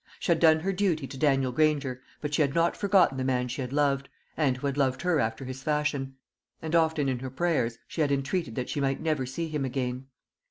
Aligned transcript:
She 0.19 0.31
had 0.31 0.39
done 0.39 0.61
her 0.61 0.73
duty 0.73 1.05
to 1.05 1.15
Daniel 1.15 1.51
Granger; 1.51 2.01
but 2.21 2.33
she 2.33 2.41
had 2.41 2.55
not 2.55 2.75
forgotten 2.75 3.19
the 3.19 3.23
man 3.23 3.47
she 3.47 3.61
had 3.61 3.71
loved, 3.71 4.09
and 4.35 4.57
who 4.57 4.65
had 4.65 4.75
loved 4.75 5.03
her 5.03 5.19
after 5.19 5.45
his 5.45 5.61
fashion; 5.61 6.15
and 6.59 6.73
often 6.73 7.07
in 7.07 7.19
her 7.19 7.29
prayers 7.29 7.77
she 7.87 8.01
had 8.01 8.11
entreated 8.11 8.55
that 8.55 8.69
she 8.69 8.81
might 8.81 8.99
never 8.99 9.27
see 9.27 9.47
him 9.47 9.63
again. 9.63 10.07